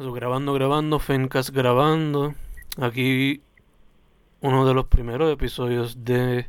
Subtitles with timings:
[0.00, 2.36] Grabando, grabando, Fencast grabando.
[2.80, 3.42] Aquí
[4.40, 6.46] uno de los primeros episodios de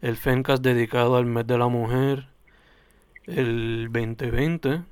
[0.00, 2.26] el Fencast dedicado al mes de la mujer,
[3.26, 4.82] el 2020.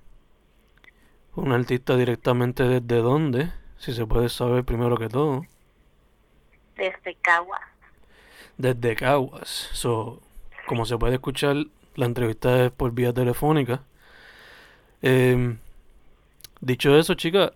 [1.35, 5.45] Un artista directamente desde dónde, si se puede saber primero que todo.
[6.77, 7.61] Desde Caguas.
[8.57, 9.69] Desde Caguas.
[9.73, 10.23] So,
[10.69, 11.57] como se puede escuchar,
[11.97, 13.83] la entrevista es por vía telefónica.
[15.03, 15.57] Eh,
[16.61, 17.53] dicho eso, chica,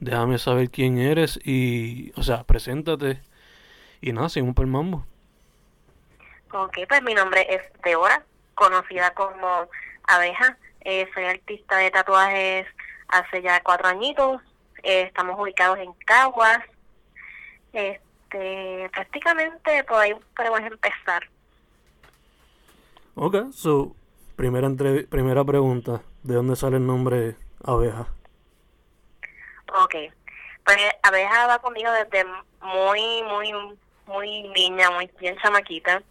[0.00, 3.20] déjame saber quién eres y, o sea, preséntate
[4.00, 5.04] y nada, sin un permambo.
[6.52, 9.68] Ok, pues mi nombre es Deora, conocida como
[10.04, 10.56] Abeja.
[10.80, 12.66] Eh, soy artista de tatuajes
[13.08, 14.40] hace ya cuatro añitos.
[14.82, 16.60] Eh, estamos ubicados en Caguas.
[17.72, 21.28] Este, prácticamente por ahí podemos empezar.
[23.14, 23.94] Ok, so,
[24.36, 24.70] primera,
[25.10, 27.34] primera pregunta, ¿de dónde sale el nombre
[27.64, 28.06] Abeja?
[29.74, 29.94] Ok,
[30.64, 32.24] pues Abeja va conmigo desde
[32.60, 33.52] muy, muy,
[34.06, 36.02] muy niña, muy bien chamaquita.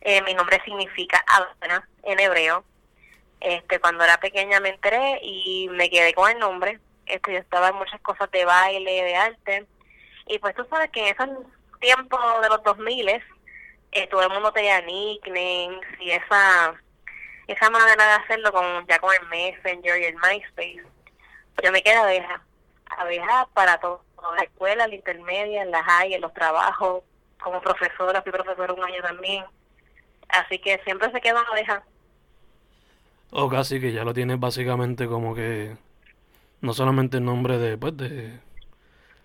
[0.00, 2.64] Eh, mi nombre significa Abeja en hebreo.
[3.40, 6.80] Este, cuando era pequeña me enteré y me quedé con el nombre.
[7.06, 9.66] Este, yo estaba en muchas cosas de baile, de arte.
[10.26, 11.28] Y pues tú sabes que en esos
[11.80, 13.22] tiempos de los 2000
[13.92, 16.74] eh, todo el mundo tenía nicknames y esa
[17.46, 20.82] esa manera de hacerlo con ya con el Messenger y el MySpace.
[21.62, 22.42] Yo me quedé abeja,
[22.98, 24.02] abeja para todo,
[24.36, 27.02] la escuela, la intermedia, en la high, en los trabajos,
[27.42, 29.44] como profesora, fui profesora un año también.
[30.28, 31.82] Así que siempre se queda abeja.
[33.30, 35.76] O casi que ya lo tienes básicamente como que
[36.60, 38.38] no solamente el nombre de pues de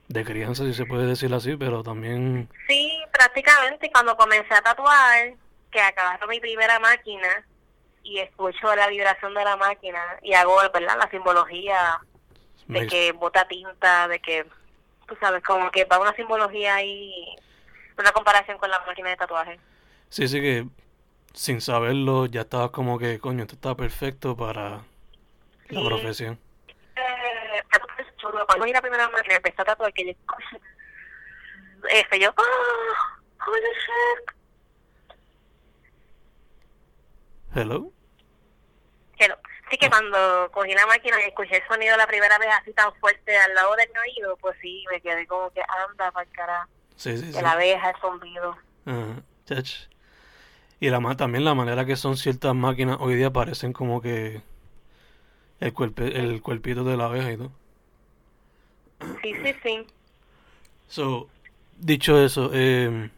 [0.09, 2.49] de crianza, si se puede decir así, pero también...
[2.67, 5.33] Sí, prácticamente cuando comencé a tatuar,
[5.71, 7.45] que acabaron mi primera máquina
[8.01, 10.97] y escucho la vibración de la máquina y hago, ¿verdad?
[10.97, 12.01] La simbología
[12.69, 14.45] de que bota tinta, de que,
[15.07, 17.35] tú sabes, como que va una simbología ahí,
[17.97, 19.59] una comparación con la máquina de tatuaje.
[20.09, 20.65] Sí, sí que
[21.33, 24.81] sin saberlo ya estabas como que, coño, esto está perfecto para
[25.69, 26.39] la profesión.
[26.95, 27.63] Eh,
[28.45, 30.13] cuando vi la primera máquina empecé a tatuar que yo
[31.89, 34.35] este yo oh, holy shit
[37.55, 37.91] hello
[39.17, 39.35] hello
[39.69, 42.93] sí que cuando cogí la máquina y escuché el sonido la primera vez así tan
[42.95, 46.31] fuerte al lado de mi oído pues sí me quedé como que anda para el
[46.31, 47.41] carajo sí, sí, sí.
[47.41, 49.71] la abeja el zumbido Ajá, chach.
[50.79, 54.41] y la también la manera que son ciertas máquinas hoy día parecen como que
[55.59, 57.51] el, cuerpe- el cuerpito de la abeja y todo
[59.21, 59.87] sí sí sí
[60.87, 61.29] So,
[61.77, 63.11] dicho eso, eh,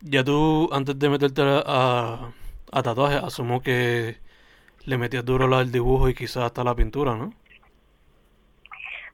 [0.00, 2.32] ya tú antes de meterte a, a,
[2.76, 4.18] a tatuaje, asumo que
[4.84, 7.32] le metías duro al dibujo y quizás hasta la pintura, ¿no?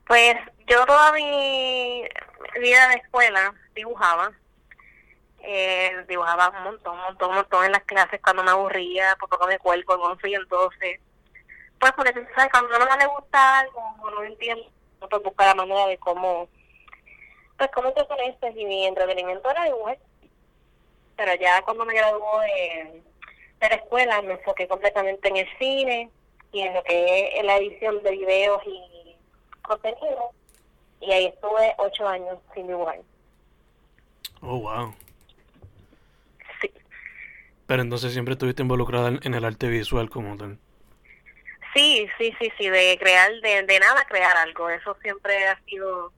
[0.04, 0.34] Pues
[0.66, 2.02] yo toda mi
[2.60, 4.32] vida de escuela dibujaba.
[5.44, 9.28] Eh, dibujaba un montón, un montón, un montón en las clases cuando me aburría, por
[9.28, 11.00] poco me cuelgo en 11 y en 12.
[11.78, 12.50] Pues porque, tú ¿sabes?
[12.50, 14.68] Cuando no le gusta algo no lo entiende,
[14.98, 16.48] uno pues busca la manera de cómo,
[17.56, 19.98] pues cómo te conectas y mi entretenimiento era dibujar.
[21.16, 23.02] Pero ya cuando me graduó de,
[23.68, 26.10] escuela me enfoqué completamente en el cine
[26.52, 29.16] y en lo que es la edición de videos y
[29.62, 30.32] contenido
[31.00, 33.00] y ahí estuve ocho años sin dibujar.
[34.42, 34.94] Oh, wow.
[36.60, 36.70] Sí,
[37.66, 40.60] Pero entonces siempre estuviste involucrada en, en el arte visual como tal.
[41.74, 46.12] sí, sí, sí, sí, de crear, de, de nada crear algo, eso siempre ha sido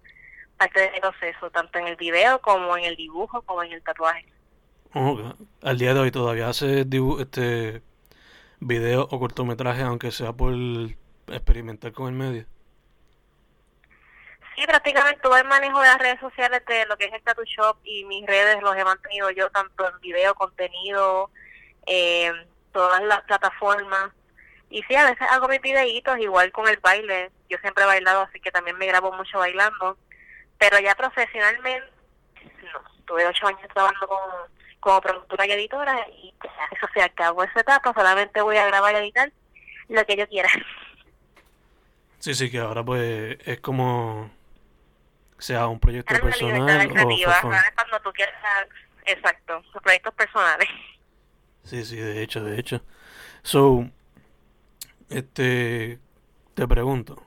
[0.59, 4.34] parte del proceso, tanto en el video como en el dibujo, como en el tatuaje.
[4.95, 5.35] Oh.
[5.63, 7.83] Al día de hoy todavía dibu- este
[8.61, 10.55] videos o cortometrajes, aunque sea por
[11.27, 12.47] experimentar con el medio.
[14.55, 17.45] Sí, prácticamente todo el manejo de las redes sociales de lo que es el Tattoo
[17.45, 21.31] Shop y mis redes los he mantenido yo tanto en video, contenido,
[21.87, 22.31] eh,
[22.73, 24.13] todas las plataformas.
[24.71, 27.33] Y sí, a veces hago mis videitos igual con el baile.
[27.49, 29.99] Yo siempre he bailado, así que también me grabo mucho bailando.
[30.59, 31.91] Pero ya profesionalmente,
[32.73, 32.95] no.
[33.07, 34.19] Tuve ocho años trabajando con,
[34.85, 37.93] como productora y editora y ya eso se acabó esa etapa.
[37.95, 39.33] Solamente voy a grabar y editar
[39.89, 40.51] lo que yo quiera.
[42.19, 44.31] Sí, sí, que ahora pues es como
[45.39, 47.31] sea un proyecto Ahora personal o.
[47.31, 48.35] Ahora es cuando tú quieras,
[49.07, 50.69] exacto, tus proyectos personales.
[51.65, 52.83] Sí, sí, de hecho, de hecho.
[53.43, 53.89] So,
[55.09, 55.99] este,
[56.53, 57.27] te pregunto,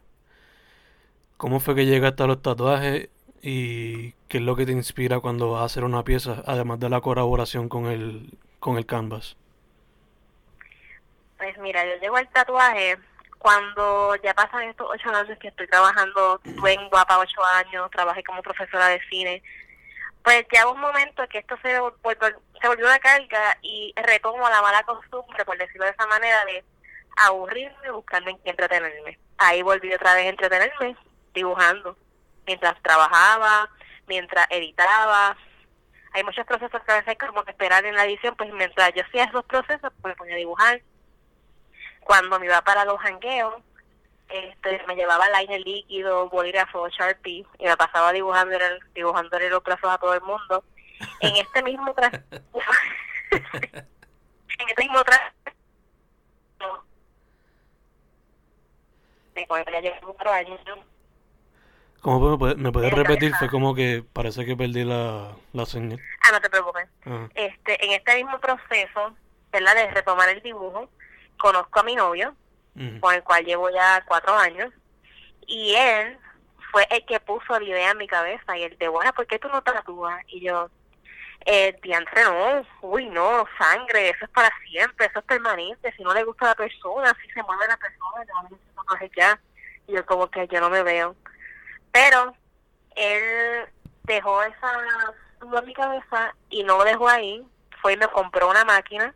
[1.38, 3.10] ¿cómo fue que llegaste a los tatuajes
[3.42, 6.90] y qué es lo que te inspira cuando vas a hacer una pieza, además de
[6.90, 9.38] la colaboración con el, con el canvas?
[11.38, 12.98] Pues mira, yo llego al tatuaje
[13.38, 18.24] cuando ya pasan estos ocho años que estoy trabajando, estuve en Guapa ocho años, trabajé
[18.24, 19.44] como profesora de cine,
[20.24, 24.62] pues ya un momento que esto se, volvió, se volvió una carga y retomo la
[24.62, 26.66] mala costumbre, por decirlo de esa manera, de
[27.16, 29.20] aburrirme, buscarme en qué entretenerme.
[29.38, 30.98] Ahí volví otra vez a entretenerme,
[31.34, 31.96] dibujando,
[32.48, 33.70] mientras trabajaba,
[34.08, 35.38] mientras editaba.
[36.14, 39.04] Hay muchos procesos que a veces como que esperar en la edición, pues mientras yo
[39.04, 40.82] hacía esos procesos, pues me ponía a dibujar.
[42.00, 43.56] Cuando me iba para los jangueos,
[44.30, 48.58] este, me llevaba liner líquido, bolígrafo, Sharpie, y me pasaba dibujando
[48.96, 50.64] dibujando los plazos a todo el mundo.
[51.20, 52.14] En este mismo tras...
[53.32, 55.22] en este mismo tras...
[62.02, 63.34] ¿Cómo me, me puedes repetir?
[63.36, 66.00] Fue como que parece que perdí la, la señal.
[66.22, 66.88] Ah, no te preocupes.
[67.36, 69.16] Este, en este mismo proceso,
[69.52, 69.76] ¿verdad?
[69.76, 70.90] De retomar el dibujo,
[71.38, 72.36] conozco a mi novio,
[73.00, 74.72] con el cual llevo ya cuatro años,
[75.48, 76.18] y él
[76.72, 79.40] fue el que puso la idea en mi cabeza, y él de, bueno, ¿por qué
[79.40, 80.24] tú no tatúas?
[80.28, 80.70] Y yo,
[81.46, 86.14] eh, diantre no, uy no, sangre, eso es para siempre, eso es permanente, si no
[86.14, 88.24] le gusta a la persona, si se mueve la persona,
[88.76, 89.40] no ya,
[89.88, 91.16] y yo como que yo no me veo.
[91.92, 92.34] Pero
[92.96, 93.68] él
[94.04, 94.72] dejó esa
[95.40, 97.46] duda en mi cabeza y no lo dejó ahí,
[97.82, 99.14] fue y me compró una máquina,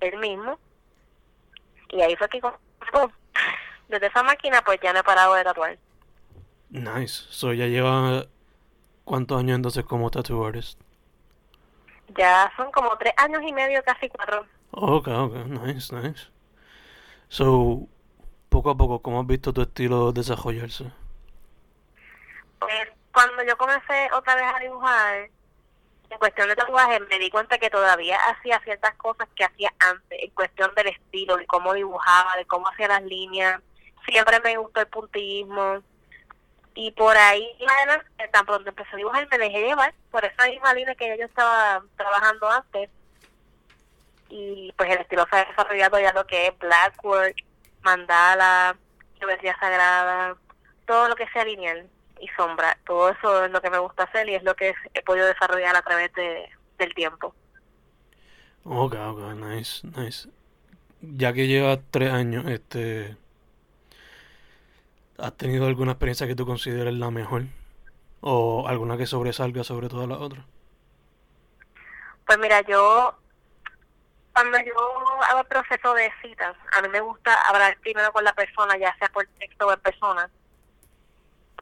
[0.00, 0.58] él mismo,
[1.90, 2.40] y ahí fue que
[3.88, 5.78] desde esa máquina pues ya no he parado de tatuar.
[6.70, 7.26] Nice.
[7.28, 8.26] So ya lleva
[9.04, 10.80] cuántos años entonces como tattoo artist?
[12.16, 14.46] Ya son como tres años y medio, casi cuatro.
[14.70, 16.28] Ok, ok, nice, nice.
[17.28, 17.86] So,
[18.48, 20.90] poco a poco, ¿cómo has visto tu estilo desarrollarse?
[22.64, 25.28] Pues cuando yo comencé otra vez a dibujar,
[26.10, 30.18] en cuestión de tatuaje, me di cuenta que todavía hacía ciertas cosas que hacía antes,
[30.22, 33.60] en cuestión del estilo, de cómo dibujaba, de cómo hacía las líneas.
[34.06, 35.82] Siempre me gustó el puntillismo.
[36.74, 37.46] Y por ahí,
[38.30, 41.82] tan pronto empecé a dibujar, me dejé llevar por esa misma línea que yo estaba
[41.96, 42.90] trabajando antes.
[44.28, 47.36] Y pues el estilo se ha desarrollado ya lo que es blackwork,
[47.82, 48.76] mandala,
[49.18, 50.36] geometría sagrada,
[50.86, 51.88] todo lo que sea lineal
[52.22, 52.78] y sombra.
[52.86, 55.74] Todo eso es lo que me gusta hacer y es lo que he podido desarrollar
[55.76, 56.48] a través de,
[56.78, 57.34] del tiempo.
[58.64, 60.28] Ok, ok, nice, nice.
[61.00, 63.16] Ya que lleva tres años, este,
[65.18, 67.42] ¿has tenido alguna experiencia que tú consideres la mejor?
[68.20, 70.44] ¿O alguna que sobresalga sobre todas las otras?
[72.24, 73.18] Pues mira, yo,
[74.32, 74.74] cuando yo
[75.28, 78.96] hago el proceso de citas, a mí me gusta hablar primero con la persona, ya
[78.98, 80.30] sea por texto o en persona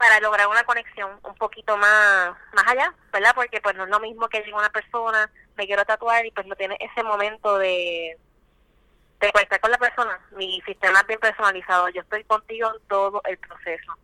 [0.01, 3.33] para lograr una conexión un poquito más más allá, ¿verdad?
[3.35, 6.47] Porque pues no es lo mismo que llegue una persona, me quiero tatuar y pues
[6.47, 8.17] no tiene ese momento de
[9.19, 10.19] de conectar con la persona.
[10.31, 13.95] Mi sistema es bien personalizado, yo estoy contigo en todo el proceso.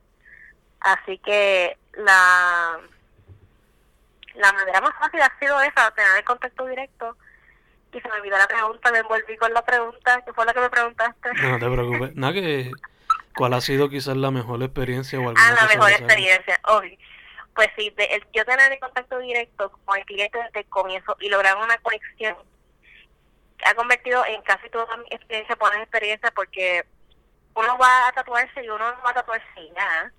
[0.81, 2.79] Así que la
[4.35, 7.17] la manera más fácil ha sido esa, tener el contacto directo.
[7.91, 10.59] Y se me olvidó la pregunta, me envolví con la pregunta, que fue la que
[10.59, 11.33] me preguntaste.
[11.41, 12.15] No, te preocupes.
[12.15, 12.71] Nada que
[13.38, 16.98] ¿Cuál ha sido quizás la mejor experiencia o alguna Ah, la mejor experiencia, obvio.
[17.54, 21.30] Pues sí, de, yo tener el contacto directo con el cliente desde el comienzo y
[21.30, 22.36] lograr una conexión
[23.63, 26.84] ha convertido en casi toda mi experiencia buena experiencia porque
[27.54, 30.12] uno va a tatuarse y uno no va a tatuarse ya.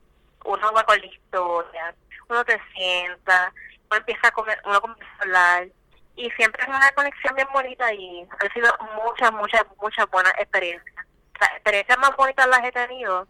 [0.44, 1.94] Uno va con la historia,
[2.29, 3.53] uno te sienta,
[3.91, 5.69] uno empieza a comer, uno comienza a hablar
[6.15, 8.72] y siempre es una conexión bien bonita y han sido
[9.05, 10.97] muchas, muchas, muchas buenas experiencias
[11.40, 13.26] las experiencias más bonitas las he tenido.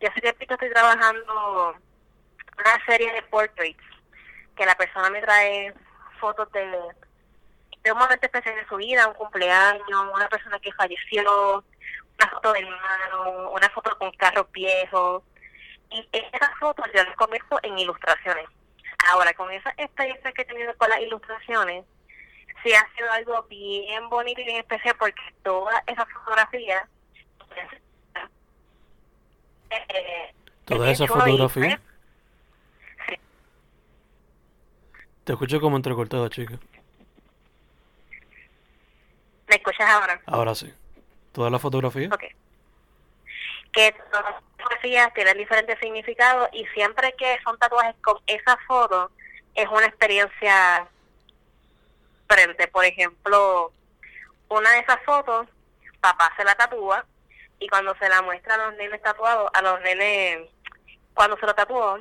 [0.00, 1.74] Yo hace tiempo estoy trabajando
[2.58, 3.82] una serie de portraits
[4.56, 5.72] que la persona me trae
[6.20, 6.66] fotos de,
[7.82, 11.64] de un momento especial de su vida, un cumpleaños, una persona que falleció,
[12.18, 15.22] una foto de hermano, una foto con carros viejos.
[15.90, 18.46] Y esas fotos yo las convierto en ilustraciones.
[19.10, 21.84] Ahora, con esa experiencia que he tenido con las ilustraciones,
[22.62, 26.88] sí ha sido algo bien bonito y bien especial porque todas esas fotografías
[30.64, 31.80] Toda esa fotografía.
[35.24, 36.58] Te escucho como entrecortada, chica.
[39.48, 40.20] ¿Me escuchas ahora?
[40.26, 40.72] Ahora sí.
[41.32, 42.08] ¿Toda la fotografía?
[42.12, 42.24] Ok.
[43.72, 49.10] Que todas las fotografías tienen diferentes significados y siempre que son tatuajes con esa foto
[49.54, 50.86] es una experiencia
[52.28, 52.68] frente.
[52.68, 53.72] Por ejemplo,
[54.48, 55.46] una de esas fotos,
[56.00, 57.04] papá se la tatúa
[57.58, 60.48] y cuando se la muestra a los nenes tatuados, a los nenes,
[61.14, 61.98] cuando se lo tatuó,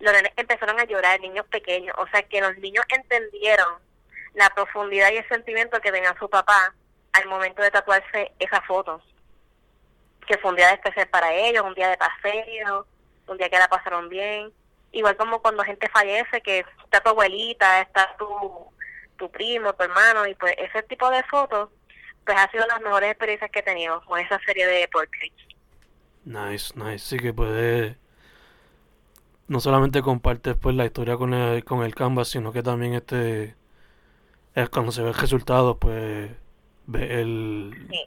[0.00, 3.78] los nenes empezaron a llorar, niños pequeños, o sea que los niños entendieron
[4.34, 6.74] la profundidad y el sentimiento que tenía su papá
[7.12, 9.00] al momento de tatuarse esa foto.
[10.26, 12.86] que fue un día especial para ellos, un día de paseo,
[13.28, 14.52] un día que la pasaron bien.
[14.92, 18.72] Igual como cuando gente fallece, que está tu abuelita, está tu,
[19.16, 21.70] tu primo, tu hermano, y pues ese tipo de fotos,
[22.26, 25.46] pues ha sido las mejores experiencias que he tenido con esa serie de portraits.
[26.24, 26.98] Nice, nice.
[26.98, 27.96] Sí que puede
[29.48, 33.54] no solamente compartes pues la historia con el, con el canvas, sino que también este
[34.54, 36.32] es cuando se ve el resultado, pues
[36.86, 38.00] ve el Sí.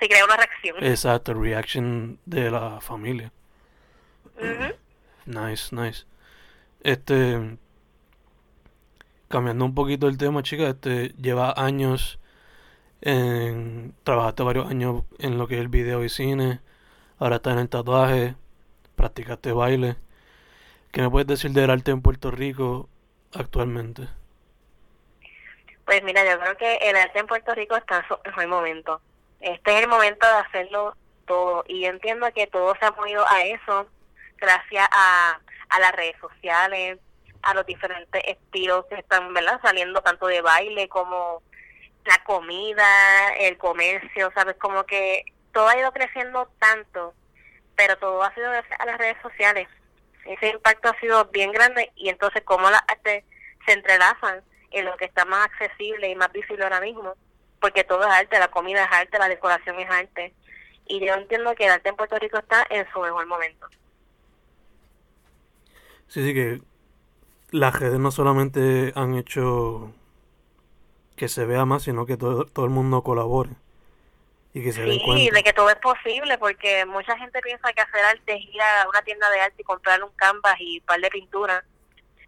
[0.00, 0.84] Sí, crea una reacción.
[0.84, 3.32] exacto, reaction de la familia.
[5.26, 6.04] Nice, nice.
[6.82, 7.58] Este
[9.28, 12.18] cambiando un poquito el tema, chica, este lleva años
[13.02, 16.60] en trabajaste varios años en lo que es el video y cine,
[17.18, 18.34] ahora estás en el tatuaje,
[18.96, 19.96] practicaste baile.
[20.92, 22.88] ¿Qué me puedes decir del arte en Puerto Rico
[23.34, 24.08] actualmente?
[25.84, 29.00] Pues mira, yo creo que el arte en Puerto Rico está en su momento.
[29.40, 31.64] Este es el momento de hacerlo todo.
[31.66, 33.86] Y yo entiendo que todo se ha movido a eso
[34.38, 35.40] gracias a,
[35.70, 36.98] a las redes sociales,
[37.42, 41.42] a los diferentes estilos que están saliendo tanto de baile como
[42.04, 44.56] la comida, el comercio, ¿sabes?
[44.56, 47.14] Como que todo ha ido creciendo tanto,
[47.76, 49.68] pero todo ha sido gracias a las redes sociales.
[50.24, 53.24] Ese impacto ha sido bien grande y entonces cómo las artes
[53.66, 57.14] se entrelazan en lo que está más accesible y más visible ahora mismo,
[57.60, 60.32] porque todo es arte, la comida es arte, la decoración es arte.
[60.86, 63.68] Y yo entiendo que el arte en Puerto Rico está en su mejor momento.
[66.08, 66.60] Sí, sí que
[67.50, 69.94] las redes no solamente han hecho
[71.16, 73.50] que se vea más, sino que todo, todo el mundo colabore
[74.54, 75.34] y que se den Sí, cuenta.
[75.36, 78.88] de que todo es posible, porque mucha gente piensa que hacer arte es ir a
[78.88, 81.64] una tienda de arte y comprar un canvas y un par de pintura,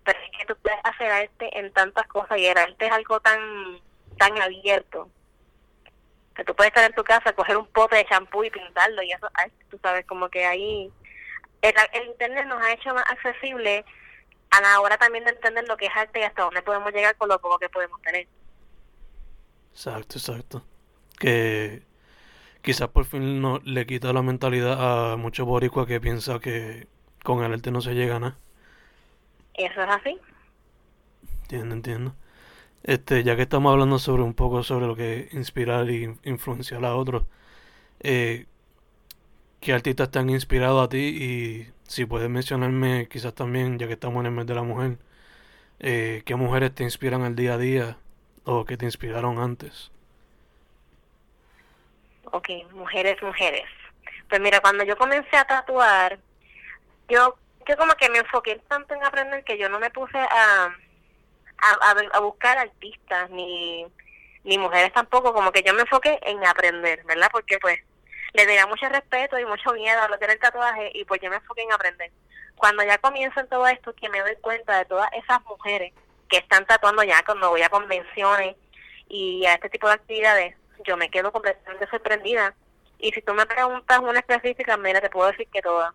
[0.04, 3.20] pero es que tú puedes hacer arte en tantas cosas y el arte es algo
[3.20, 3.80] tan
[4.18, 5.10] tan abierto
[6.36, 9.12] que tú puedes estar en tu casa, coger un pote de champú y pintarlo y
[9.12, 9.28] eso
[9.70, 10.90] tú sabes, como que ahí
[11.62, 13.84] el, el internet nos ha hecho más accesible
[14.50, 17.16] a la hora también de entender lo que es arte y hasta dónde podemos llegar
[17.16, 18.26] con lo poco que podemos tener.
[19.74, 20.64] Exacto, exacto.
[21.18, 21.82] Que
[22.62, 26.86] quizás por fin no le quita la mentalidad a muchos boricuas que piensa que
[27.24, 28.38] con el arte no se llega a nada.
[29.54, 30.18] Eso es así.
[31.42, 32.14] Entiendo, entiendo.
[32.84, 36.84] Este, ya que estamos hablando sobre un poco sobre lo que es inspirar y influenciar
[36.84, 37.24] a otros,
[38.00, 38.46] eh,
[39.60, 40.98] ¿qué artistas te han inspirado a ti?
[40.98, 44.98] Y si puedes mencionarme, quizás también, ya que estamos en el mes de la mujer,
[45.80, 47.98] eh, ¿qué mujeres te inspiran al día a día
[48.44, 49.90] o que te inspiraron antes?
[52.24, 53.64] Ok, mujeres, mujeres.
[54.28, 56.18] Pues mira, cuando yo comencé a tatuar,
[57.08, 57.36] yo,
[57.68, 60.74] yo como que me enfoqué tanto en aprender que yo no me puse a,
[62.12, 63.86] a, buscar artistas ni,
[64.44, 67.28] ni mujeres tampoco, como que yo me enfoqué en aprender, ¿verdad?
[67.30, 67.78] Porque pues
[68.32, 71.20] le tenía mucho respeto y mucho miedo a lo que era el tatuaje y pues
[71.20, 72.10] yo me enfoqué en aprender.
[72.56, 75.92] Cuando ya comienzo en todo esto, que me doy cuenta de todas esas mujeres
[76.28, 78.56] que están tatuando ya cuando voy a convenciones
[79.08, 82.54] y a este tipo de actividades, yo me quedo completamente sorprendida.
[82.98, 85.92] Y si tú me preguntas una específica, mira, te puedo decir que todas.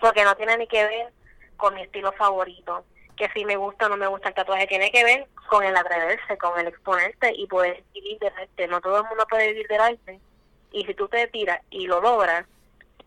[0.00, 1.12] Porque no tiene ni que ver
[1.56, 2.84] con mi estilo favorito.
[3.16, 5.76] Que si me gusta o no me gusta el tatuaje, tiene que ver con el
[5.76, 8.68] atreverse, con el exponerte y poder vivir del arte.
[8.68, 10.20] No todo el mundo puede vivir del arte.
[10.70, 12.46] Y si tú te tiras y lo logras,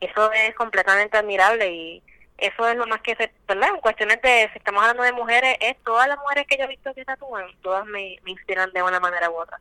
[0.02, 2.04] eso es completamente admirable y
[2.42, 3.70] eso es lo más que se, ¿verdad?
[3.76, 6.68] En cuestiones de, si estamos hablando de mujeres, es todas las mujeres que yo he
[6.68, 9.60] visto que tatúan, todas me, me inspiran de una manera u otra.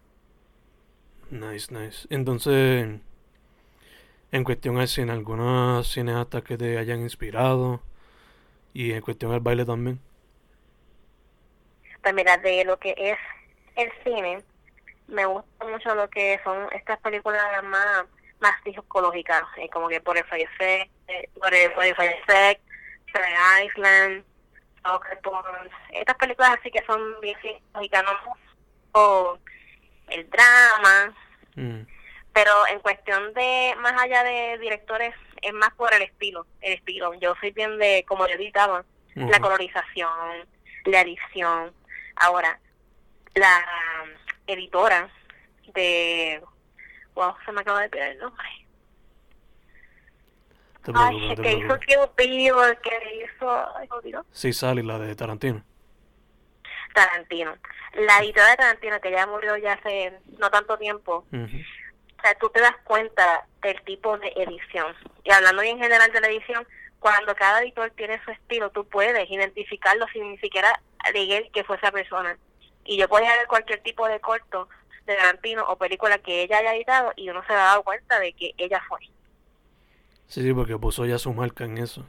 [1.31, 2.07] Nice, nice.
[2.11, 2.89] Entonces,
[4.33, 7.83] en cuestión al cine, ¿algunas cineastas que te hayan inspirado?
[8.73, 10.01] Y en cuestión al baile también.
[12.03, 13.19] Pues mira, de lo que es
[13.77, 14.43] el cine,
[15.07, 18.07] me gusta mucho lo que son estas películas más
[18.41, 22.17] más psicológicas, eh, como que por el Effect, eh, por el por el Fire
[23.65, 24.25] Island,
[24.85, 25.21] Soccer
[25.93, 27.37] estas películas así que son bien
[27.73, 28.37] ¿no?
[28.93, 29.39] o
[30.09, 31.15] el drama,
[31.57, 31.83] Mm,
[32.33, 37.13] pero en cuestión de más allá de directores es más por el estilo, el estilo.
[37.15, 40.49] Yo soy bien de como yo editaba, la colorización,
[40.85, 41.73] la edición.
[42.17, 42.59] Ahora,
[43.35, 43.65] la
[44.47, 45.11] editora
[45.75, 46.43] de
[47.15, 48.49] wow, se me acaba de pegar el nombre.
[50.85, 51.81] Te Ay, preocupes, el te que hizo.
[51.81, 54.25] Kill Bill, que hizo.
[54.33, 55.63] Sí, Sally, la de Tarantino.
[56.95, 57.55] Tarantino.
[57.95, 61.57] La editora de Tarantino, que ya murió ya hace no tanto tiempo, Ujú.
[62.19, 64.95] O sea, tú te das cuenta del tipo de edición.
[65.25, 66.67] Y hablando en general de la edición,
[66.99, 70.83] cuando cada editor tiene su estilo, tú puedes identificarlo sin ni siquiera
[71.15, 72.37] leer que fue esa persona.
[72.85, 74.69] Y yo podía ver cualquier tipo de corto
[75.07, 78.35] de Tarantino o película que ella haya editado y uno se ha dado cuenta de
[78.35, 79.01] que ella fue.
[80.31, 82.07] Sí, sí, porque puso ya su marca en eso.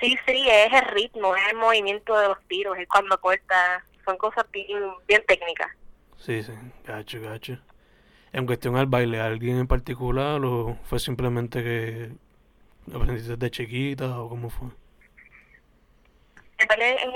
[0.00, 4.16] Sí, sí, es el ritmo, es el movimiento de los tiros, es cuando corta, son
[4.16, 5.70] cosas bien, bien técnicas.
[6.16, 6.52] Sí, sí,
[6.84, 7.58] gacho, gacho.
[8.32, 12.10] En cuestión al baile, ¿alguien en particular o fue simplemente que
[12.92, 14.68] aprendiste de chiquita o cómo fue?
[16.58, 17.10] El baile es el...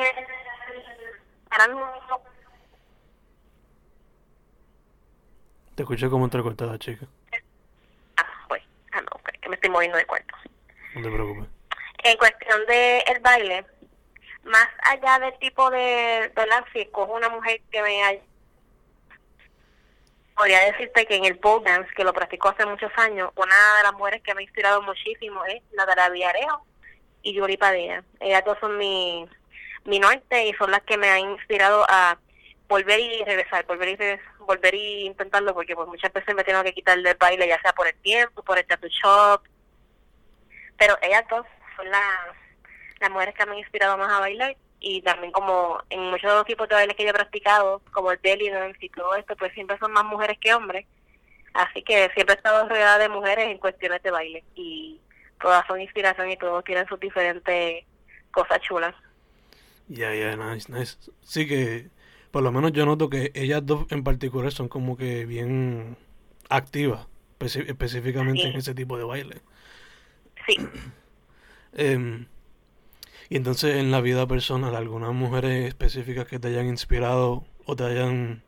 [5.75, 7.09] Te escuché como entrecortada, chica.
[8.19, 8.63] Ah, pues,
[8.93, 10.35] ah, no, ok, que me estoy moviendo de cuarto.
[10.95, 11.49] No te preocupes.
[12.03, 13.65] En cuestión de el baile,
[14.45, 16.65] más allá del tipo de, ¿verdad?
[16.73, 18.23] Si escojo una mujer que me.
[20.37, 23.83] Podría decirte que en el pole dance, que lo practico hace muchos años, una de
[23.85, 26.67] las mujeres que me ha inspirado muchísimo es Natalia Villarejo
[27.23, 28.03] y Yuri Padilla.
[28.19, 29.29] Ellas dos son mi,
[29.85, 32.19] mi norte y son las que me han inspirado a
[32.69, 36.75] volver y regresar, volver y volver y intentarlo porque pues muchas veces me tengo que
[36.75, 39.43] quitar del baile ya sea por el tiempo, por el tattoo shop.
[40.79, 42.37] Pero ellas dos son las,
[43.01, 46.37] las mujeres que me han inspirado más a bailar y también como en muchos de
[46.37, 49.35] los tipos de bailes que yo he practicado, como el belly dance y todo esto,
[49.37, 50.87] pues siempre son más mujeres que hombres.
[51.55, 55.01] Así que siempre he estado rodeada de mujeres en cuestiones de baile y
[55.41, 57.85] todas son inspiración y todos tienen sus diferentes
[58.33, 58.95] cosas chulas.
[59.89, 60.97] Ya, ya, nice, nice.
[61.23, 61.89] Sí que
[62.35, 65.97] por lo menos yo noto que ellas dos en particular son como que bien
[66.49, 67.07] activas,
[67.39, 69.41] específicamente en ese tipo de baile.
[70.45, 70.57] Sí.
[71.77, 72.27] Em,
[73.29, 77.85] y entonces en la vida personal, ¿algunas mujeres específicas que te hayan inspirado o te
[77.85, 78.43] hayan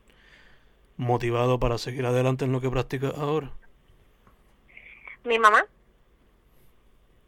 [0.97, 3.53] motivado para seguir adelante en lo que practicas ahora?
[5.23, 5.65] Mi mamá.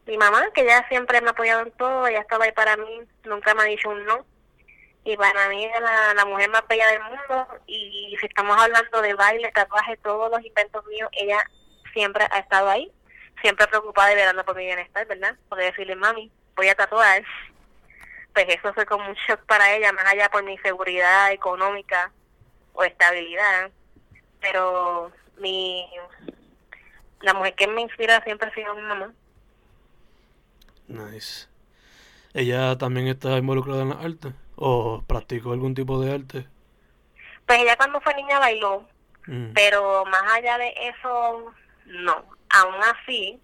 [0.08, 3.02] Mi mamá, que ya siempre me ha apoyado en todo, ella estaba ahí para mí,
[3.24, 4.26] nunca me ha dicho un no
[5.12, 5.82] y para mí es
[6.16, 10.46] la, mujer más bella del mundo y si estamos hablando de baile, tatuaje, todos los
[10.46, 11.44] inventos míos, ella
[11.94, 12.92] siempre ha estado ahí,
[13.42, 15.36] siempre preocupada y velando por mi bienestar, ¿verdad?
[15.48, 17.24] Porque decirle, mami, voy a tatuar,
[18.34, 22.12] pues eso fue como un shock para ella, más allá por mi seguridad económica
[22.74, 23.72] o estabilidad,
[24.40, 25.90] pero mi
[27.22, 29.12] la mujer que me inspira siempre ha sido mi mamá.
[30.88, 31.48] Nice.
[32.34, 34.34] ¿Ella también está involucrada en la arte?
[34.62, 36.46] ¿O practicó algún tipo de arte?
[37.46, 38.86] Pues ella cuando fue niña bailó,
[39.26, 39.54] mm.
[39.54, 41.54] pero más allá de eso,
[41.86, 42.26] no.
[42.50, 43.40] Aún así,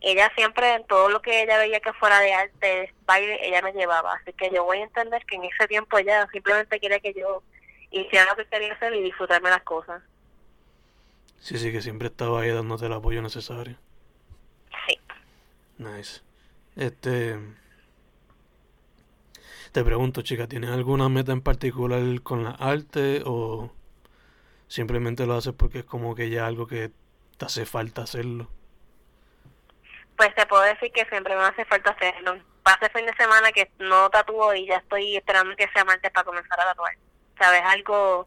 [0.00, 3.74] ella siempre, en todo lo que ella veía que fuera de arte, baile, ella me
[3.74, 4.14] llevaba.
[4.14, 7.42] Así que yo voy a entender que en ese tiempo ella simplemente quería que yo
[7.90, 10.02] hiciera lo que quería hacer y disfrutarme las cosas.
[11.40, 13.76] Sí, sí, que siempre estaba ahí dándote el apoyo necesario.
[14.86, 14.98] Sí.
[15.76, 16.22] Nice.
[16.74, 17.36] Este.
[19.72, 23.70] Te pregunto, chica, ¿tienes alguna meta en particular con la arte o
[24.66, 26.90] simplemente lo haces porque es como que ya algo que
[27.36, 28.48] te hace falta hacerlo?
[30.16, 32.38] Pues te puedo decir que siempre me hace falta hacerlo.
[32.62, 36.24] Pase fin de semana que no tatúo y ya estoy esperando que sea martes para
[36.24, 36.94] comenzar a tatuar.
[37.38, 37.62] ¿Sabes?
[37.64, 38.26] Algo,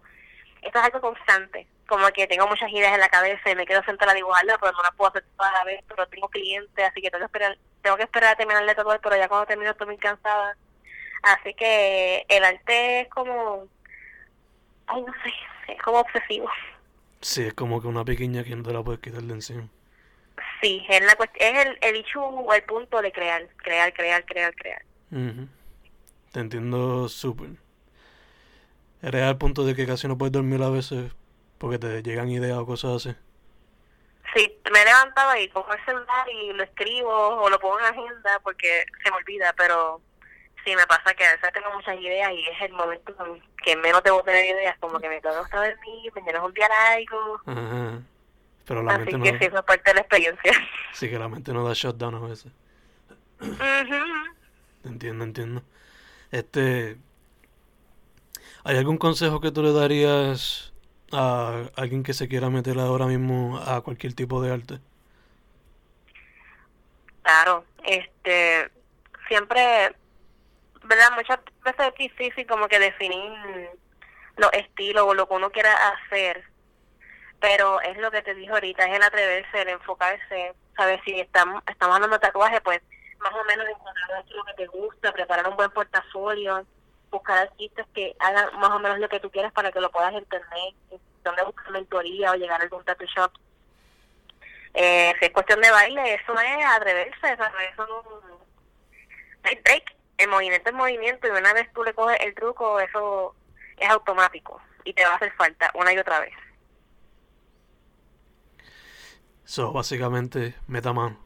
[0.62, 1.67] esto es algo constante.
[1.88, 4.73] Como que tengo muchas ideas en la cabeza y me quiero sentar a dibujarlas, pero
[4.73, 7.58] no las puedo hacer toda la vez, pero tengo clientes, así que tengo que esperar,
[7.82, 10.56] tengo que esperar a terminar de tatuar, pero ya cuando termino estoy muy cansada
[11.21, 13.67] Así que el arte es como,
[14.88, 16.49] ay, no sé, es como obsesivo.
[17.21, 19.67] Sí, es como que una pequeña que no te la puedes quitar de encima.
[20.62, 24.53] Sí, es, la es el, el hecho o el punto de crear, crear, crear, crear,
[24.55, 24.81] crear.
[26.31, 27.49] Te entiendo súper.
[29.01, 31.12] Eres al punto de que casi no puedes dormir a veces
[31.57, 33.15] porque te llegan ideas o cosas así.
[34.36, 37.86] Sí, me he levantado y pongo el celular y lo escribo o lo pongo en
[37.86, 40.01] agenda porque se me olvida, pero
[40.63, 43.13] sí me pasa que a veces tengo muchas ideas y es el momento
[43.63, 46.69] que menos debo tener ideas, como que me quedo hasta dormir, mañana es un día
[46.69, 47.41] largo.
[47.45, 48.02] Ajá.
[48.65, 49.39] Pero la Así mente que no...
[49.39, 50.54] sí, eso es parte de la experiencia.
[50.93, 52.52] Sí, que la mente no da shutdown a veces.
[53.39, 54.36] mhm
[54.84, 55.63] Entiendo, entiendo.
[56.32, 56.97] Este...
[58.63, 60.74] ¿Hay algún consejo que tú le darías
[61.12, 64.80] a alguien que se quiera meter ahora mismo a cualquier tipo de arte?
[67.24, 68.69] Claro, este...
[69.28, 69.95] Siempre
[70.83, 71.11] ¿verdad?
[71.15, 73.69] Muchas veces es difícil como que definir
[74.37, 76.43] los estilos o lo que uno quiera hacer,
[77.39, 81.01] pero es lo que te dije ahorita, es el atreverse, el enfocarse, ¿sabes?
[81.05, 82.81] Si estamos, estamos hablando de tatuaje, pues
[83.19, 86.65] más o menos encontrar lo que te gusta, preparar un buen portafolio,
[87.09, 90.13] buscar artistas que hagan más o menos lo que tú quieras para que lo puedas
[90.13, 90.73] entender,
[91.23, 93.31] donde buscar mentoría o llegar a algún tattoo shop.
[94.73, 97.33] Eh, si es cuestión de baile, eso es atreverse.
[97.33, 98.21] Eso no,
[99.43, 103.36] hay break el movimiento es movimiento y una vez tú le coges el truco, eso
[103.77, 104.62] es automático.
[104.84, 106.34] y te va a hacer falta una y otra vez.
[109.43, 111.17] So, básicamente, meta mano.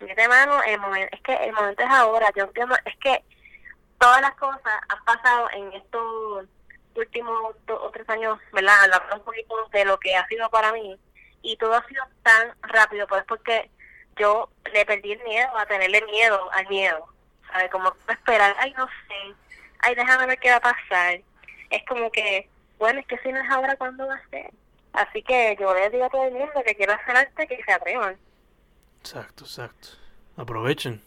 [0.00, 3.24] Mete mano, el momento, es que el momento es ahora, yo entiendo, es que
[3.98, 6.46] todas las cosas han pasado en estos
[6.94, 8.84] últimos dos o tres años, ¿verdad?
[8.84, 10.98] Hablar un poquito de lo que ha sido para mí
[11.42, 13.70] y todo ha sido tan rápido, pues porque
[14.16, 17.06] yo le perdí el miedo a tenerle miedo al miedo,
[17.52, 17.70] ¿sabes?
[17.70, 19.34] Como esperar, ay, no sé,
[19.80, 21.20] ay, déjame ver qué va a pasar.
[21.70, 24.50] Es como que, bueno, es que si no es ahora, ¿cuándo va a ser?
[24.92, 27.72] Así que yo les digo a todo el mundo que quiera hacer arte que se
[27.72, 28.16] atrevan.
[29.00, 29.88] Exacto, exacto.
[30.36, 31.00] Aprovechen.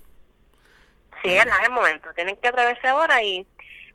[1.21, 2.13] Sí, es el momento.
[2.13, 3.45] Tienen que atreverse ahora y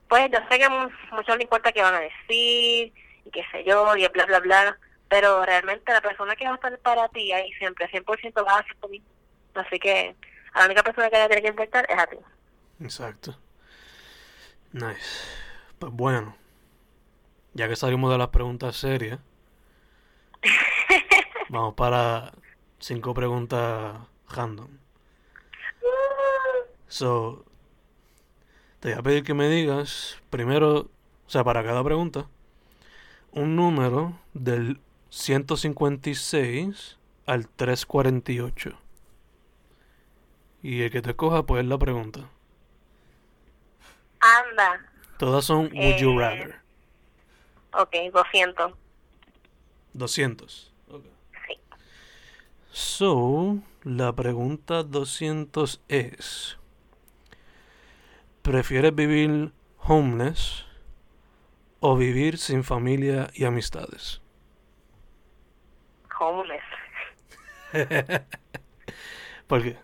[0.08, 2.92] pues yo sé que a muchos les importa qué van a decir
[3.24, 4.78] y qué sé yo y bla, bla, bla.
[5.08, 8.64] Pero realmente la persona que va a estar para ti ahí siempre, 100% va a
[8.64, 9.08] ser tú mismo.
[9.54, 10.14] Así que
[10.52, 12.16] a la única persona que le tiene que importar es a ti.
[12.80, 13.36] Exacto.
[14.72, 15.26] Nice.
[15.78, 16.36] Pues bueno,
[17.54, 19.20] ya que salimos de las preguntas serias,
[21.48, 22.32] vamos para
[22.78, 24.68] cinco preguntas random.
[26.88, 27.44] So,
[28.80, 30.90] te voy a pedir que me digas, primero, o
[31.26, 32.28] sea, para cada pregunta,
[33.32, 38.78] un número del 156 al 348.
[40.62, 42.30] Y el que te coja, pues la pregunta.
[44.20, 44.84] Anda.
[45.18, 46.60] Todas son Would You Rather.
[47.72, 48.72] Ok, 200.
[49.92, 50.72] 200.
[50.88, 51.10] Okay.
[51.46, 51.60] Sí.
[52.70, 56.58] So, la pregunta 200 es,
[58.42, 60.66] ¿prefieres vivir homeless
[61.80, 64.20] o vivir sin familia y amistades?
[66.18, 66.64] Homeless.
[69.46, 69.78] ¿Por qué?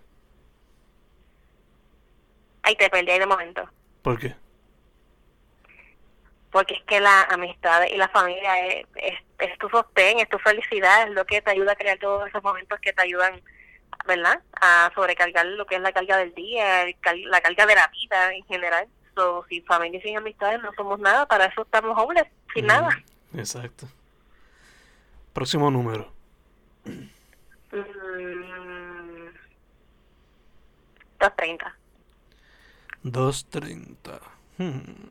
[2.62, 3.68] Ahí te perdí ahí de momento.
[4.04, 4.36] ¿Por qué?
[6.52, 8.86] Porque es que la amistad y la familia es,
[9.38, 12.42] es, tu sostén, es tu felicidad, es lo que te ayuda a crear todos esos
[12.42, 13.40] momentos que te ayudan,
[14.06, 14.42] ¿verdad?
[14.60, 18.44] A sobrecargar lo que es la carga del día, la carga de la vida en
[18.44, 18.86] general.
[19.14, 22.90] So, sin familia y sin amistades no somos nada, para eso estamos jóvenes, sin nada.
[23.34, 23.88] Exacto.
[25.32, 26.12] Próximo número.
[26.84, 27.08] Mm,
[31.20, 31.83] 230.
[33.04, 34.20] 230.
[34.58, 35.10] Hmm.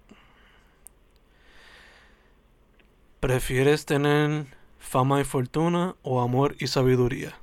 [3.20, 4.46] ¿Prefieres tener
[4.80, 7.38] fama y fortuna o amor y sabiduría?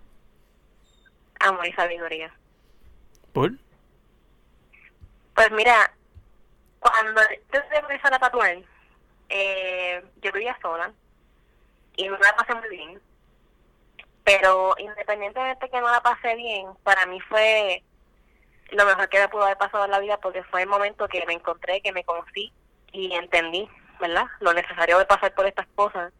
[1.38, 2.34] Amor y sabiduría.
[3.32, 3.52] ¿Por?
[5.34, 5.92] Pues mira,
[6.80, 8.58] cuando yo empezar a tatuar,
[9.28, 10.92] eh, yo vivía sola
[11.96, 13.00] y no la pasé muy bien.
[14.24, 17.82] Pero independientemente de que no la pasé bien, para mí fue
[18.72, 21.24] lo mejor que me pudo haber pasado en la vida porque fue el momento que
[21.26, 22.52] me encontré, que me conocí
[22.92, 23.68] y entendí,
[24.00, 24.26] ¿verdad?
[24.40, 26.12] Lo necesario de pasar por estas cosas.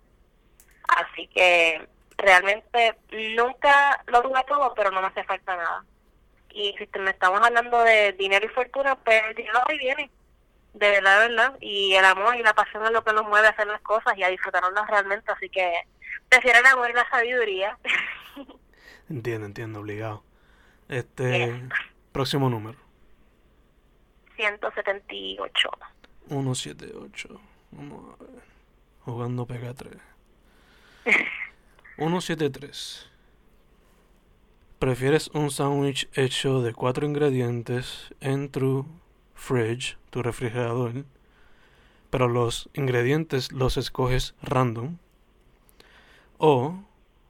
[0.89, 1.87] Así que
[2.17, 2.97] realmente
[3.37, 5.85] nunca lo tuve todo, pero no me hace falta nada.
[6.53, 10.11] Y si me estamos hablando de dinero y fortuna, pues el dinero ahí viene.
[10.75, 11.59] De verdad, de verdad.
[11.61, 14.17] Y el amor y la pasión es lo que nos mueve a hacer las cosas
[14.17, 15.31] y a disfrutarlas realmente.
[15.31, 15.73] Así que
[16.29, 17.79] prefiero el amor y la sabiduría.
[19.11, 20.25] entiendo, entiendo, obligado.
[20.89, 21.69] Este.
[22.21, 22.77] Próximo número.
[24.37, 25.71] 178.
[26.29, 27.41] 178.
[27.71, 28.43] Vamos a ver.
[29.07, 29.97] Jugando Pega 3.
[31.97, 33.11] 173.
[34.79, 38.85] ¿Prefieres un sándwich hecho de cuatro ingredientes en tu
[39.35, 41.07] fridge, tu refrigerador,
[42.11, 44.99] pero los ingredientes los escoges random?
[46.37, 46.85] ¿O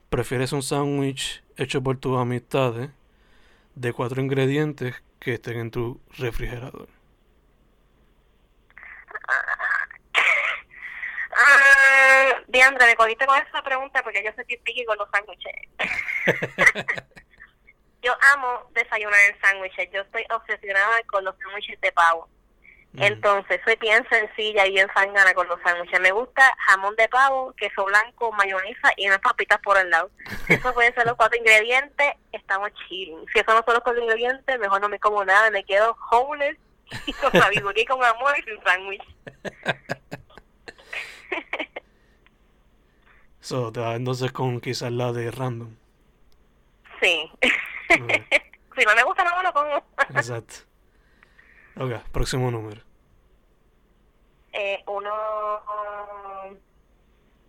[0.09, 2.90] prefieres un sándwich hecho por tus amistades
[3.74, 6.88] de cuatro ingredientes que estén en tu refrigerador?
[12.48, 15.54] Diandra, me cogiste con esa pregunta porque yo soy piqui con los sándwiches.
[18.02, 19.90] yo amo desayunar en sándwiches.
[19.92, 22.28] Yo estoy obsesionada con los sándwiches de pavo.
[22.92, 23.03] Mm.
[23.03, 26.00] Entonces, soy bien sencilla y bien sangana con los sándwiches.
[26.00, 30.11] Me gusta jamón de pavo, queso blanco, mayonesa y unas papitas por el lado.
[30.48, 33.24] Eso pueden ser los cuatro ingredientes, estamos chilling.
[33.33, 36.57] Si esos no son los cuatro ingredientes, mejor no me como nada, me quedo homeless
[37.07, 39.05] y con sabiduría y con amor y sin sándwich.
[43.40, 45.76] so, te vas entonces con quizás la de random.
[47.00, 47.31] Sí.
[47.88, 49.85] si no me gusta, no me lo como.
[50.12, 50.69] Exacto.
[51.76, 52.83] Ok, próximo número.
[54.52, 55.11] Eh, uno...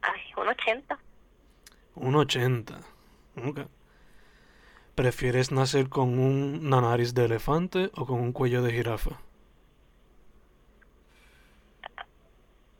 [0.01, 0.99] Ay, un 80.
[1.95, 2.79] Un 80.
[3.47, 3.59] Ok.
[4.95, 9.19] ¿Prefieres nacer con una nariz de elefante o con un cuello de jirafa?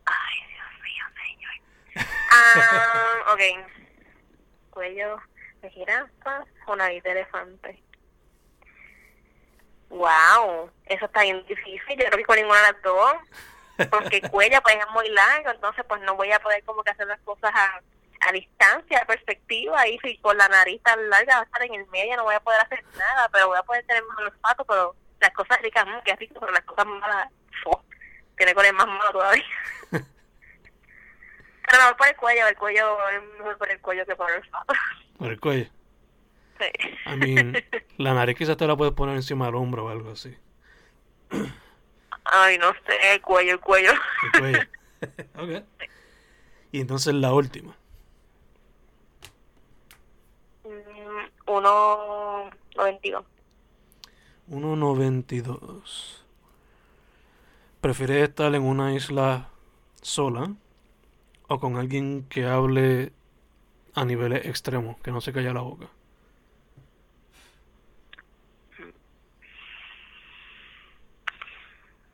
[0.06, 2.06] Ay, Dios mío.
[2.32, 3.42] Ah, ok.
[4.72, 5.18] Cuello
[5.62, 7.84] de jirafa o nariz de elefante.
[9.92, 11.98] Wow, eso está bien difícil.
[11.98, 13.14] Yo no vi con ninguna de las dos.
[13.90, 16.92] Porque el cuello pues es muy largo, entonces pues no voy a poder como que
[16.92, 17.82] hacer las cosas a,
[18.28, 19.88] a distancia, a perspectiva.
[19.88, 22.36] Y si con la nariz tan larga va a estar en el medio, no voy
[22.36, 25.86] a poder hacer nada, pero voy a poder tener más olfato, pero las cosas ricas,
[25.86, 27.30] mmm, qué rico, pero las cosas malas,
[27.64, 27.84] ¡fo!
[28.38, 29.44] tiene el más malo todavía.
[29.92, 30.04] pero
[31.78, 34.74] mejor por el cuello, el cuello es mejor por el cuello que por el olfato.
[35.18, 35.70] Por el cuello.
[36.62, 36.68] Sí.
[37.06, 37.56] I mean,
[37.98, 40.36] la nariz quizás te la puedes poner encima del hombro o algo así.
[42.24, 43.92] Ay, no sé, el cuello, el cuello.
[44.22, 44.60] El cuello.
[45.38, 45.66] ok.
[46.72, 47.76] Y entonces la última.
[50.64, 53.24] Mm, Uno noventa
[54.50, 56.22] 1.92.
[57.82, 59.50] ¿Prefieres estar en una isla
[60.02, 60.54] sola
[61.48, 63.12] o con alguien que hable
[63.96, 65.88] a niveles extremos, que no se calla la boca?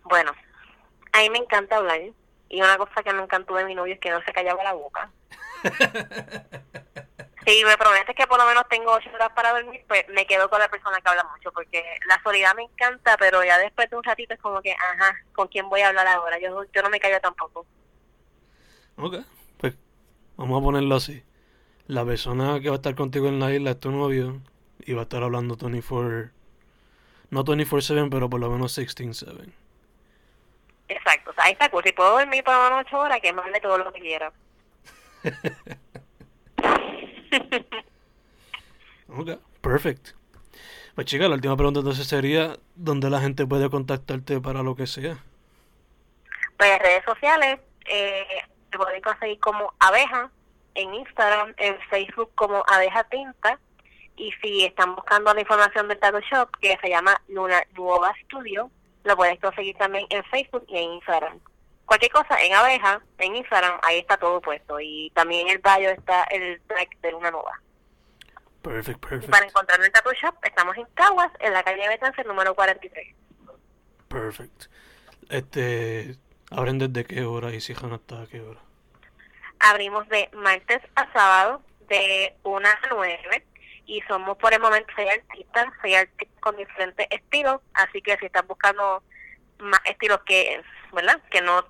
[0.10, 0.34] Bueno,
[1.14, 2.02] a mí me encanta hablar.
[2.50, 4.74] Y una cosa que me encantó de mi novio es que no se callaba la
[4.74, 5.12] boca.
[7.48, 10.50] Si me prometes que por lo menos tengo ocho horas para dormir, pues me quedo
[10.50, 13.96] con la persona que habla mucho, porque la soledad me encanta, pero ya después de
[13.96, 16.38] un ratito es como que, ajá, ¿con quién voy a hablar ahora?
[16.42, 17.66] Yo, yo no me callo tampoco.
[18.98, 19.20] Ok,
[19.60, 19.76] pues
[20.36, 21.24] vamos a ponerlo así.
[21.86, 24.42] La persona que va a estar contigo en la isla es tu novio
[24.80, 26.30] y va a estar hablando 24,
[27.30, 29.54] no 24/7, pero por lo menos 16/7.
[30.90, 31.84] Exacto, o sea, ahí está cool.
[31.84, 34.32] Si puedo dormir por ocho horas, que mande todo lo que quiera.
[39.10, 40.10] Ok, perfect.
[40.96, 44.88] Pues chica, la última pregunta entonces sería, ¿dónde la gente puede contactarte para lo que
[44.88, 45.18] sea?
[46.58, 48.26] Pues en redes sociales, eh,
[48.72, 50.30] te pueden conseguir como abeja,
[50.76, 53.60] en Instagram, en Facebook como abeja tinta,
[54.18, 58.70] y si están buscando la información del tattoo shop, que se llama Luna Nueva Studio,
[59.08, 61.40] lo puedes conseguir también en Facebook y en Instagram.
[61.86, 65.90] Cualquier cosa en abeja, en Instagram, ahí está todo puesto, y también en el bio
[65.90, 67.62] está el tag de Luna Nueva.
[68.62, 72.24] Perfect, Y para perfect, encontrarme en Tattoo Shop, estamos en Caguas, en la calle Betance,
[72.26, 73.16] número 43.
[74.10, 74.66] perfect.
[75.30, 76.18] Este,
[76.52, 78.60] ¿abren desde qué hora y cierran hasta qué hora?
[79.60, 83.46] Abrimos de martes a sábado de 1 a 9
[83.88, 88.28] y somos por el momento seis artistas, seis artistas con diferentes estilos, así que si
[88.28, 89.02] estás buscando
[89.60, 91.20] más estilos que, ¿verdad?
[91.32, 91.66] Que no,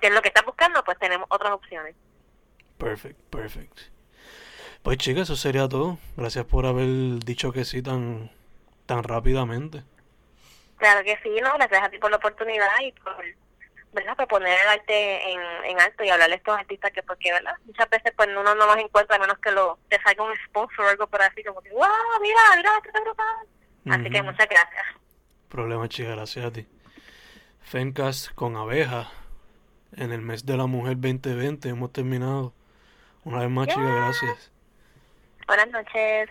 [0.00, 1.96] que es lo que estás buscando, pues tenemos otras opciones.
[2.78, 3.78] Perfect, perfect.
[4.82, 5.98] Pues chicas, eso sería todo.
[6.16, 8.30] Gracias por haber dicho que sí tan,
[8.86, 9.82] tan rápidamente.
[10.76, 11.54] Claro que sí, ¿no?
[11.54, 13.24] Gracias a ti por la oportunidad y por,
[13.92, 14.16] ¿verdad?
[14.16, 17.54] Por poner el arte en, en alto y hablarle a estos artistas que, porque, ¿verdad?
[17.64, 20.84] Muchas veces pues uno no los encuentra a menos que lo, te salga un sponsor
[20.84, 21.86] o algo por así, como que, wow,
[22.20, 23.46] mira, mira, qué brutal.
[23.90, 24.86] Así que muchas gracias.
[25.48, 26.66] Problema, chica, gracias a ti.
[27.60, 29.10] Fencast con abeja.
[29.94, 32.54] En el mes de la mujer 2020 hemos terminado.
[33.24, 33.94] Una vez más, chica, Yeah.
[33.96, 34.52] gracias.
[35.46, 36.30] Buenas noches.